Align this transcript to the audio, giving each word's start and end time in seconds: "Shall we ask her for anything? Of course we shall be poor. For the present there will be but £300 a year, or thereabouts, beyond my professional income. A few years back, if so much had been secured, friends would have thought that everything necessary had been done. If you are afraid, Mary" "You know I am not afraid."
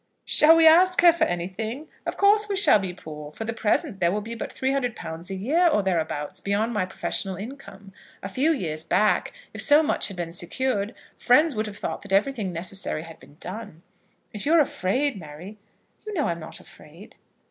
"Shall 0.25 0.55
we 0.55 0.65
ask 0.65 0.99
her 1.01 1.13
for 1.13 1.25
anything? 1.25 1.87
Of 2.07 2.17
course 2.17 2.49
we 2.49 2.55
shall 2.55 2.79
be 2.79 2.91
poor. 2.91 3.31
For 3.33 3.43
the 3.45 3.53
present 3.53 3.99
there 3.99 4.11
will 4.11 4.19
be 4.21 4.33
but 4.33 4.49
£300 4.51 5.29
a 5.29 5.35
year, 5.35 5.67
or 5.67 5.83
thereabouts, 5.83 6.41
beyond 6.41 6.73
my 6.73 6.87
professional 6.87 7.35
income. 7.35 7.89
A 8.23 8.27
few 8.27 8.51
years 8.51 8.83
back, 8.83 9.31
if 9.53 9.61
so 9.61 9.83
much 9.83 10.07
had 10.07 10.17
been 10.17 10.31
secured, 10.31 10.95
friends 11.19 11.53
would 11.53 11.67
have 11.67 11.77
thought 11.77 12.01
that 12.01 12.13
everything 12.13 12.51
necessary 12.51 13.03
had 13.03 13.19
been 13.19 13.37
done. 13.39 13.83
If 14.33 14.47
you 14.47 14.53
are 14.53 14.59
afraid, 14.59 15.19
Mary" 15.19 15.59
"You 16.07 16.15
know 16.15 16.27
I 16.27 16.31
am 16.31 16.39
not 16.39 16.59
afraid." 16.59 17.15